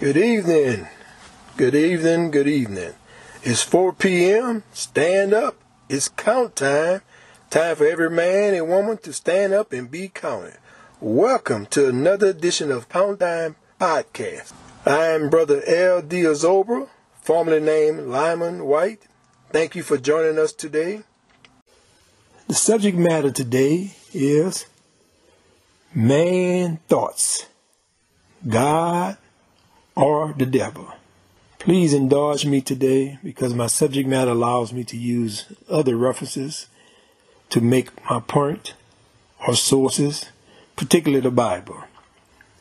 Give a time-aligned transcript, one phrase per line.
[0.00, 0.86] Good evening.
[1.56, 2.30] Good evening.
[2.30, 2.92] Good evening.
[3.42, 4.62] It's 4 p.m.
[4.72, 5.56] Stand up.
[5.88, 7.00] It's count time.
[7.50, 10.56] Time for every man and woman to stand up and be counted.
[11.00, 14.52] Welcome to another edition of Count Time Podcast.
[14.86, 16.00] I am Brother L.
[16.00, 16.22] D.
[16.22, 16.88] Azobra,
[17.20, 19.02] formerly named Lyman White.
[19.50, 21.02] Thank you for joining us today.
[22.46, 24.66] The subject matter today is
[25.92, 27.46] man thoughts,
[28.48, 29.16] God
[29.98, 30.94] or the devil.
[31.58, 36.68] Please indulge me today because my subject matter allows me to use other references
[37.50, 38.74] to make my point
[39.46, 40.26] or sources,
[40.76, 41.82] particularly the Bible.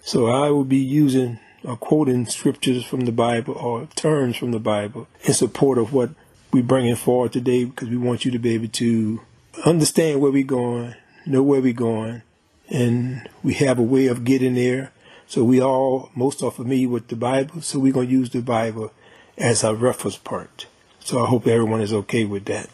[0.00, 4.58] So I will be using or quoting scriptures from the Bible or terms from the
[4.58, 6.10] Bible in support of what
[6.52, 9.20] we're bringing forward today because we want you to be able to
[9.66, 10.94] understand where we're going,
[11.26, 12.22] know where we're going,
[12.70, 14.90] and we have a way of getting there
[15.26, 18.42] so we all, most are familiar with the Bible, so we're going to use the
[18.42, 18.92] Bible
[19.36, 20.66] as our reference point.
[21.00, 22.68] So I hope everyone is okay with that.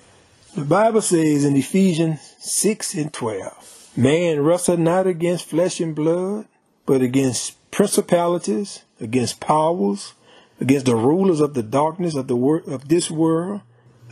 [0.55, 6.47] The Bible says in Ephesians 6 and 12, Man wrestle not against flesh and blood,
[6.87, 10.15] but against principalities, against powers,
[10.61, 13.63] against the rulers of the darkness of the wor- of this world,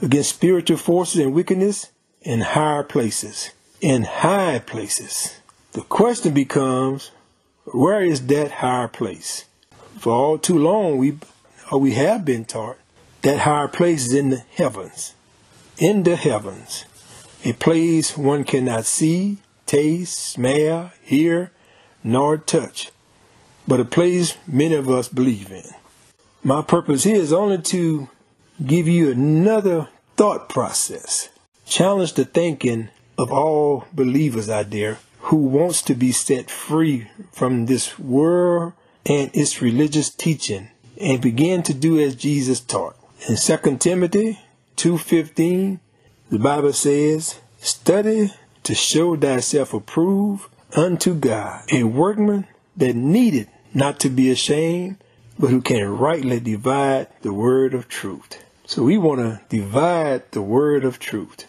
[0.03, 1.91] against spiritual forces and wickedness
[2.23, 3.51] in higher places.
[3.81, 5.41] In high places.
[5.73, 7.11] The question becomes,
[7.73, 9.45] where is that higher place?
[9.99, 11.19] For all too long, we
[11.71, 12.79] or we have been taught
[13.23, 15.15] that higher place is in the heavens,
[15.79, 16.85] in the heavens,
[17.45, 21.53] a place one cannot see, taste, smell, hear,
[22.03, 22.91] nor touch,
[23.69, 25.65] but a place many of us believe in.
[26.43, 28.09] My purpose here is only to
[28.65, 31.29] give you another thought process,
[31.67, 37.67] challenge the thinking of all believers out there who wants to be set free from
[37.67, 38.73] this world
[39.07, 40.69] and its religious teaching
[41.01, 42.97] and begin to do as Jesus taught.
[43.29, 44.39] In 2 Timothy
[44.77, 45.79] 2.15,
[46.31, 52.47] the Bible says, Study to show thyself approved unto God, a workman
[52.77, 54.97] that needed not to be ashamed,
[55.39, 58.45] but who can rightly divide the word of truth.
[58.67, 61.47] So we want to divide the word of truth.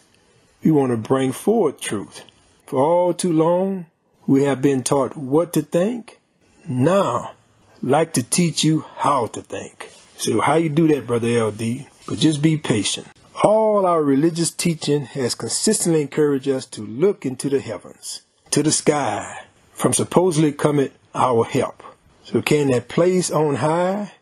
[0.63, 2.23] We want to bring forth truth.
[2.71, 3.87] For all too long,
[4.25, 6.21] we have been taught what to think.
[6.65, 7.33] Now,
[7.81, 9.91] like to teach you how to think.
[10.15, 11.87] So how you do that, Brother LD?
[12.07, 13.07] But just be patient.
[13.43, 18.21] All our religious teaching has consistently encouraged us to look into the heavens,
[18.51, 21.83] to the sky, from supposedly coming our help.
[22.23, 24.13] So can that place on high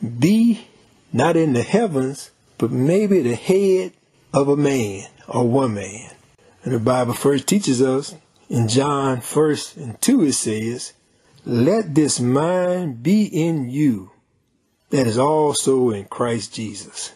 [0.00, 0.66] be
[1.12, 3.92] not in the heavens, but maybe the head
[4.32, 6.08] of a man or one man?
[6.64, 8.14] And the Bible first teaches us
[8.48, 10.92] in John 1st and 2 it says,
[11.44, 14.10] Let this mind be in you
[14.90, 17.12] that is also in Christ Jesus.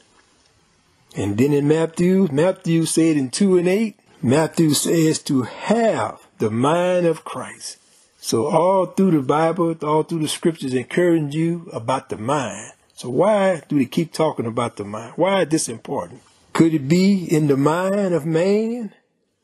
[1.16, 6.50] And then in Matthew, Matthew said in 2 and 8, Matthew says to have the
[6.50, 7.78] mind of Christ.
[8.19, 12.72] So all through the Bible, all through the scriptures encouraging you about the mind.
[12.94, 15.14] So why do they keep talking about the mind?
[15.16, 16.20] Why is this important?
[16.53, 18.92] Could it be in the mind of man?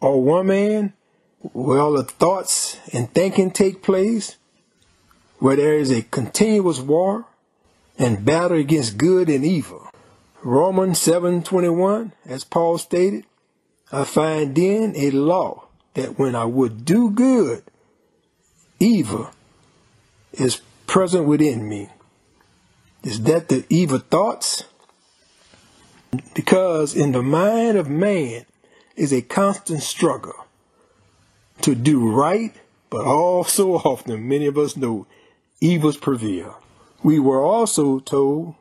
[0.00, 0.92] Or woman
[1.40, 4.36] where all the thoughts and thinking take place,
[5.38, 7.26] where there is a continuous war
[7.98, 9.88] and battle against good and evil.
[10.42, 13.24] Romans 7:21, as Paul stated,
[13.90, 17.62] I find then a law that when I would do good,
[18.78, 19.30] evil
[20.32, 21.88] is present within me.
[23.02, 24.64] Is that the evil thoughts?
[26.34, 28.46] Because in the mind of man
[28.98, 30.46] is a constant struggle
[31.62, 32.54] to do right,
[32.90, 35.06] but all so often, many of us know
[35.60, 36.58] evils prevail.
[37.02, 38.54] We were also told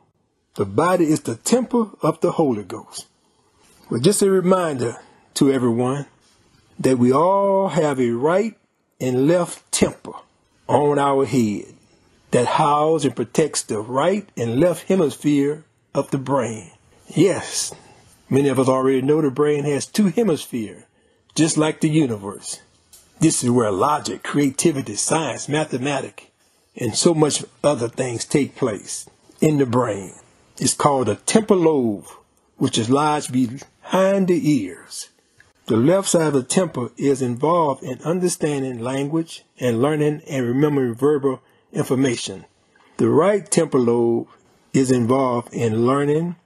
[0.54, 3.06] the body is the temple of the Holy Ghost.
[3.90, 4.96] Well, just a reminder
[5.34, 6.06] to everyone
[6.78, 8.56] that we all have a right
[9.00, 10.22] and left temple
[10.66, 11.66] on our head
[12.30, 15.64] that houses and protects the right and left hemisphere
[15.94, 16.70] of the brain.
[17.08, 17.72] Yes,
[18.30, 20.84] Many of us already know the brain has two hemispheres,
[21.34, 22.60] just like the universe.
[23.20, 26.24] This is where logic, creativity, science, mathematics,
[26.76, 29.08] and so much other things take place
[29.40, 30.12] in the brain.
[30.58, 32.06] It's called a temporal lobe,
[32.56, 35.08] which is lodged behind the ears.
[35.66, 40.94] The left side of the temple is involved in understanding language and learning and remembering
[40.94, 41.40] verbal
[41.72, 42.44] information.
[42.98, 44.28] The right temporal lobe
[44.72, 46.36] is involved in learning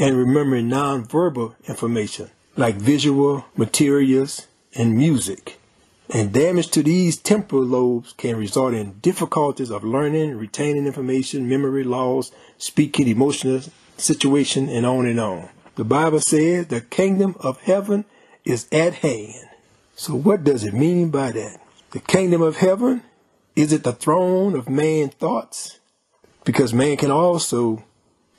[0.00, 5.58] and remembering nonverbal information like visual materials and music.
[6.08, 11.84] And damage to these temporal lobes can result in difficulties of learning, retaining information, memory
[11.84, 13.62] loss, speaking, emotional
[13.96, 15.50] situation, and on and on.
[15.76, 18.06] The Bible says the kingdom of heaven
[18.44, 19.48] is at hand.
[19.94, 21.60] So what does it mean by that?
[21.92, 23.02] The kingdom of heaven,
[23.54, 25.78] is it the throne of man's thoughts?
[26.44, 27.84] Because man can also,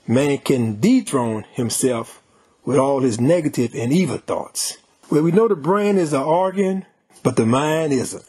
[0.06, 2.22] man can dethrone himself
[2.64, 4.78] with all his negative and evil thoughts.
[5.10, 6.86] Well, we know the brain is the organ,
[7.22, 8.24] but the mind isn't.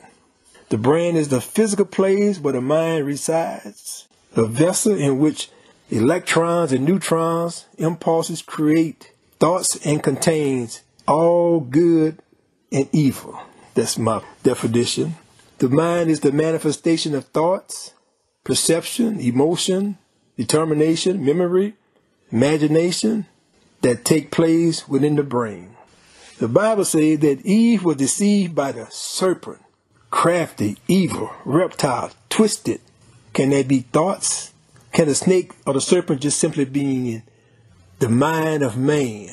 [0.70, 5.50] The brain is the physical place where the mind resides, the vessel in which
[5.90, 12.18] electrons and neutrons, impulses create thoughts and contains all good
[12.72, 13.40] and evil.
[13.76, 15.16] That's my definition.
[15.60, 17.94] The mind is the manifestation of thoughts,
[18.44, 19.98] perception, emotion,
[20.38, 21.76] determination, memory,
[22.32, 23.26] imagination
[23.82, 25.76] that take place within the brain.
[26.40, 29.62] The Bible says that Eve was deceived by the serpent,
[30.10, 32.82] crafty, evil, reptile, twisted.
[33.34, 34.54] Can there be thoughts?
[34.92, 37.24] Can the snake or the serpent just simply be in
[38.00, 39.30] the mind of man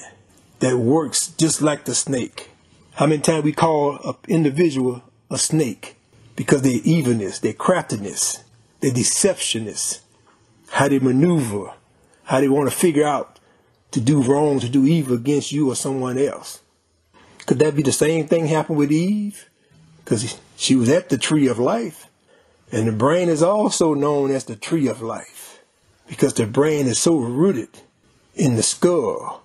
[0.61, 2.51] that works just like the snake?
[2.95, 5.97] How many times we call an individual a snake
[6.37, 8.45] because their evilness, their craftiness,
[8.81, 10.01] their deceptionness,
[10.71, 11.73] how they maneuver,
[12.25, 13.39] how they want to figure out
[13.91, 16.61] to do wrong, to do evil against you or someone else.
[17.47, 19.49] Could that be the same thing happen with Eve?
[20.05, 22.07] Because she was at the tree of life.
[22.73, 25.61] And the brain is also known as the tree of life
[26.07, 27.69] because the brain is so rooted
[28.35, 29.43] in the skull,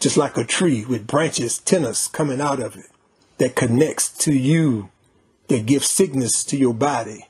[0.00, 2.86] just like a tree with branches, tenons coming out of it
[3.38, 4.90] that connects to you,
[5.48, 7.28] that gives sickness to your body.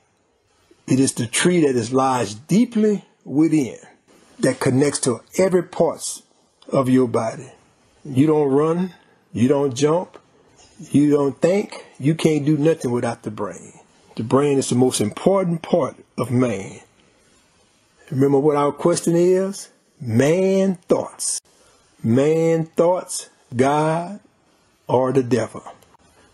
[0.87, 3.77] It is the tree that is lodged deeply within
[4.39, 6.23] that connects to every parts
[6.69, 7.51] of your body.
[8.03, 8.93] You don't run,
[9.31, 10.17] you don't jump,
[10.79, 13.73] you don't think, you can't do nothing without the brain.
[14.15, 16.79] The brain is the most important part of man.
[18.11, 19.69] Remember what our question is?
[19.99, 21.41] Man thoughts.
[22.03, 24.19] Man thoughts, God
[24.87, 25.63] or the devil.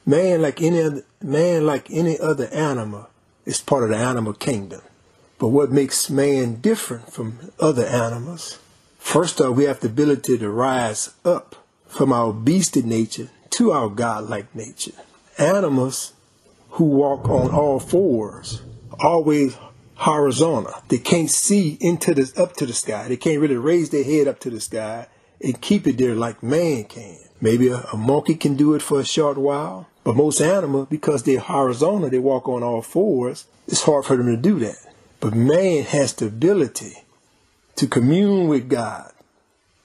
[0.06, 3.08] Man like any other, man like any other animal
[3.46, 4.82] is part of the animal kingdom.
[5.40, 8.60] But what makes man different from other animals
[9.00, 11.56] First off, we have the ability to rise up
[11.88, 14.92] from our beastie nature to our godlike nature.
[15.40, 16.14] Animals
[16.72, 18.62] who walk on all fours,
[19.00, 19.58] always
[19.96, 20.76] horizontal.
[20.90, 23.08] They can't see into the up to the sky.
[23.08, 25.08] They can't really raise their head up to the sky
[25.44, 27.18] and keep it there like man can.
[27.42, 31.24] Maybe a, a monkey can do it for a short while, but most animals, because
[31.24, 34.78] they're horizontal, they walk on all fours, it's hard for them to do that.
[35.20, 37.04] But man has the ability
[37.76, 39.12] to commune with God,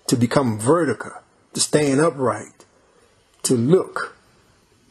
[0.06, 1.12] to become vertical,
[1.54, 2.64] to stand upright,
[3.44, 4.16] to look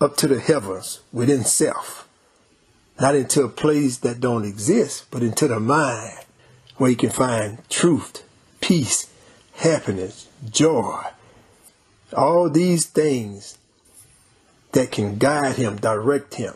[0.02, 2.08] up to the heavens within self,
[3.00, 6.20] not into a place that don't exist, but into the mind
[6.78, 8.24] where you can find truth,
[8.60, 9.10] peace,
[9.56, 11.02] happiness, joy,
[12.16, 13.58] all these things
[14.74, 16.54] that can guide him, direct him,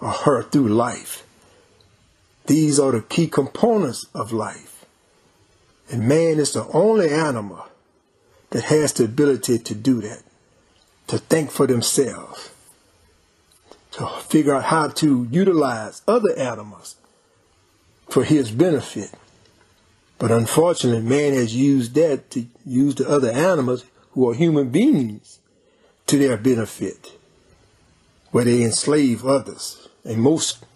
[0.00, 1.24] or her through life.
[2.52, 4.84] These are the key components of life.
[5.90, 7.64] And man is the only animal
[8.50, 10.22] that has the ability to do that,
[11.06, 12.50] to think for themselves,
[13.92, 16.96] to figure out how to utilize other animals
[18.10, 19.12] for his benefit.
[20.18, 25.38] But unfortunately, man has used that to use the other animals who are human beings
[26.06, 27.12] to their benefit,
[28.30, 29.88] where they enslave others.
[30.04, 30.66] And most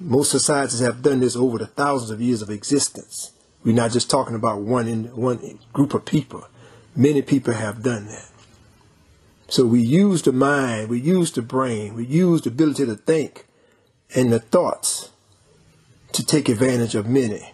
[0.00, 3.32] most societies have done this over the thousands of years of existence.
[3.64, 6.46] We're not just talking about one in one group of people.
[6.94, 8.28] Many people have done that.
[9.48, 13.46] So we use the mind, we use the brain, we use the ability to think
[14.14, 15.10] and the thoughts
[16.12, 17.52] to take advantage of many.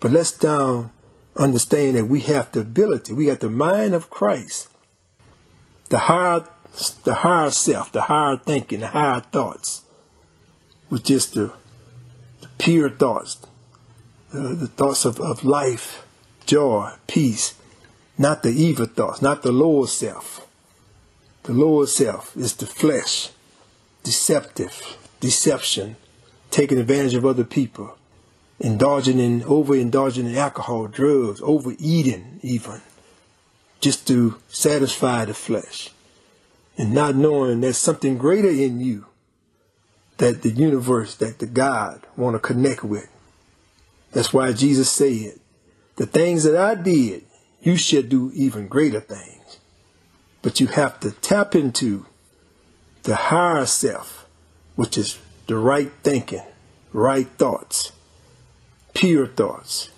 [0.00, 0.90] But let's down
[1.36, 4.68] understand that we have the ability, we have the mind of Christ,
[5.88, 6.44] the higher
[7.04, 9.82] the higher self, the higher thinking, the higher thoughts,
[10.88, 11.52] which is the
[12.60, 13.38] pure thoughts,
[14.32, 16.06] the, the thoughts of, of life,
[16.46, 17.54] joy, peace,
[18.18, 20.46] not the evil thoughts, not the lower self.
[21.44, 23.30] The lower self is the flesh,
[24.02, 25.96] deceptive, deception,
[26.50, 27.96] taking advantage of other people,
[28.60, 32.82] indulging in, overindulging in alcohol, drugs, overeating even,
[33.80, 35.90] just to satisfy the flesh.
[36.76, 39.06] And not knowing there's something greater in you
[40.20, 43.08] that the universe, that the God want to connect with.
[44.12, 45.40] That's why Jesus said,
[45.96, 47.24] the things that I did,
[47.62, 49.58] you should do even greater things.
[50.42, 52.04] But you have to tap into
[53.04, 54.26] the higher self,
[54.76, 56.44] which is the right thinking,
[56.92, 57.92] right thoughts,
[58.92, 59.88] pure thoughts,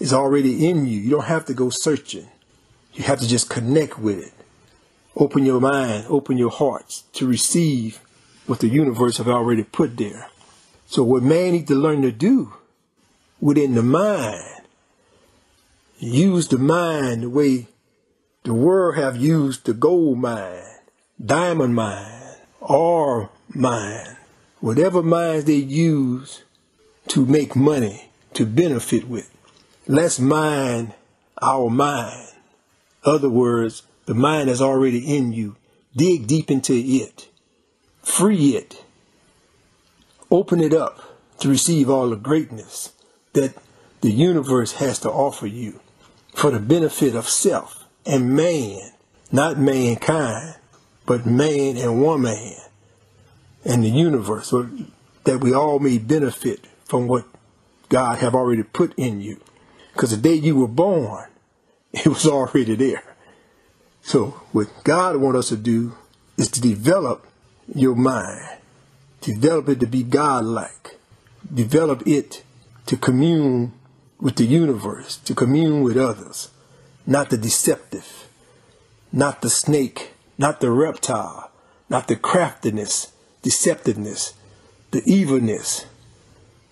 [0.00, 0.98] is already in you.
[0.98, 2.26] You don't have to go searching.
[2.92, 4.32] You have to just connect with it.
[5.14, 8.00] Open your mind, open your hearts to receive
[8.46, 10.28] what the universe have already put there.
[10.86, 12.54] So what man needs to learn to do
[13.40, 14.62] within the mind,
[15.98, 17.66] use the mind the way
[18.44, 20.62] the world have used the gold mine,
[21.24, 24.16] diamond mine, ore mine,
[24.60, 26.42] whatever mines they use
[27.08, 29.30] to make money, to benefit with.
[29.86, 30.92] Let's mine
[31.40, 32.28] our mind.
[33.04, 35.56] Other words, the mind is already in you.
[35.96, 37.28] Dig deep into it.
[38.04, 38.84] Free it.
[40.30, 41.00] Open it up
[41.40, 42.92] to receive all the greatness
[43.32, 43.56] that
[44.02, 45.80] the universe has to offer you
[46.34, 48.92] for the benefit of self and man,
[49.32, 50.56] not mankind,
[51.06, 52.54] but man and woman
[53.64, 54.68] and the universe, so
[55.24, 57.24] that we all may benefit from what
[57.88, 59.40] God have already put in you.
[59.92, 61.30] Because the day you were born,
[61.92, 63.14] it was already there.
[64.02, 65.96] So what God wants us to do
[66.36, 67.26] is to develop
[67.72, 68.58] your mind,
[69.20, 70.98] develop it to be God-like,
[71.52, 72.42] develop it
[72.86, 73.72] to commune
[74.20, 76.50] with the universe, to commune with others.
[77.06, 78.28] Not the deceptive,
[79.12, 81.50] not the snake, not the reptile,
[81.88, 84.32] not the craftiness, deceptiveness,
[84.90, 85.86] the evilness,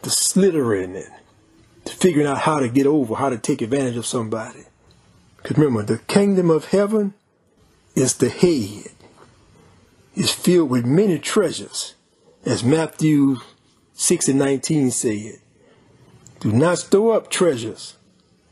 [0.02, 0.94] the slithering,
[1.84, 4.64] the figuring out how to get over, how to take advantage of somebody.
[5.37, 7.14] Because remember, the kingdom of heaven
[7.94, 8.92] is the head,
[10.14, 11.95] is filled with many treasures,
[12.45, 13.37] as Matthew
[13.95, 15.38] 6 and 19 said.
[16.40, 17.97] Do not store up treasures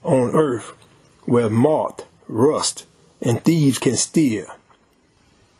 [0.02, 0.72] on earth
[1.24, 2.86] where moth, rust,
[3.20, 4.46] and thieves can steal.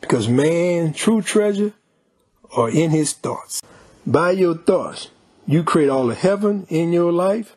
[0.01, 1.75] Because man, true treasure,
[2.57, 3.63] are in his thoughts.
[4.07, 5.09] By your thoughts,
[5.47, 7.57] you create all the heaven in your life.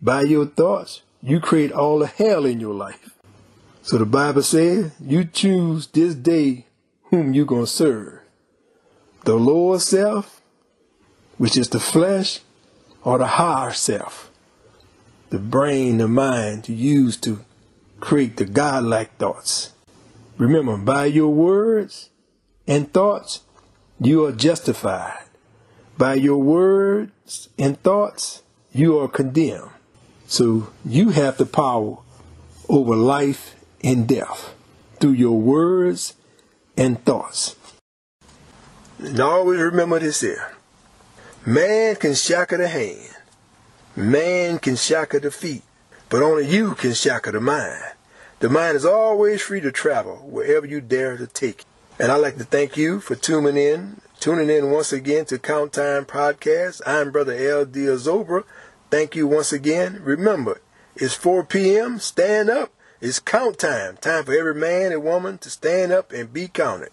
[0.00, 3.16] By your thoughts, you create all the hell in your life.
[3.82, 6.66] So the Bible says, you choose this day
[7.10, 8.20] whom you going to serve.
[9.24, 10.40] The lower self,
[11.36, 12.40] which is the flesh,
[13.04, 14.30] or the higher self
[15.30, 17.44] the brain, the mind to use to
[18.00, 19.72] create the godlike thoughts.
[20.36, 22.10] Remember, by your words
[22.66, 23.42] and thoughts,
[24.00, 25.24] you are justified.
[25.96, 29.70] By your words and thoughts, you are condemned.
[30.26, 31.98] So you have the power
[32.68, 34.54] over life and death
[34.98, 36.14] through your words
[36.80, 37.56] and thoughts.
[38.98, 40.54] And always remember this here.
[41.44, 43.16] Man can shackle the hand,
[43.94, 45.62] Man can shackle the feet,
[46.08, 47.82] but only you can shackle the mind.
[48.38, 51.60] The mind is always free to travel wherever you dare to take.
[51.60, 51.66] It.
[51.98, 55.74] And I'd like to thank you for tuning in, tuning in once again to Count
[55.74, 56.80] Time Podcast.
[56.86, 57.80] I'm Brother L.D.
[57.80, 58.44] Azobra.
[58.90, 60.00] Thank you once again.
[60.02, 60.62] Remember,
[60.96, 61.98] it's 4 p.m.
[61.98, 62.72] Stand up.
[63.02, 63.96] It's count time.
[63.96, 66.90] Time for every man and woman to stand up and be counted.